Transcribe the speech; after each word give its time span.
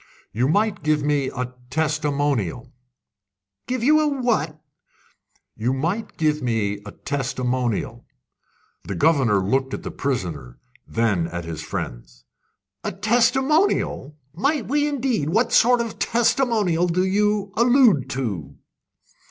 "You 0.33 0.47
might 0.47 0.81
give 0.81 1.03
me 1.03 1.29
a 1.29 1.53
testimonial." 1.69 2.73
"Give 3.67 3.83
you 3.83 4.07
what?" 4.07 4.59
"You 5.55 5.73
might 5.73 6.17
give 6.17 6.41
me 6.41 6.79
a 6.87 6.91
testimonial." 6.91 8.07
The 8.83 8.95
governor 8.95 9.39
looked 9.45 9.75
at 9.75 9.83
the 9.83 9.91
prisoner, 9.91 10.57
then 10.87 11.27
at 11.27 11.45
his 11.45 11.61
friends. 11.61 12.25
"A 12.83 12.91
testimonial! 12.91 14.17
Might 14.33 14.67
we 14.67 14.87
indeed! 14.87 15.29
What 15.29 15.53
sort 15.53 15.79
of 15.81 15.99
testimonial 15.99 16.87
do 16.87 17.05
you 17.05 17.53
allude 17.55 18.09
to?" 18.09 18.55